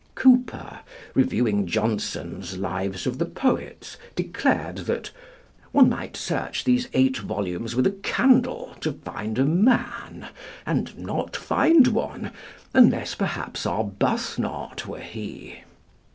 [0.15, 0.79] Cowper,
[1.13, 5.11] reviewing Johnson's 'Lives of the Poets,' declared that
[5.73, 10.29] "one might search these eight volumes with a candle to find a man,
[10.65, 12.31] and not find one,
[12.73, 15.59] unless perhaps Arbuthnot were he."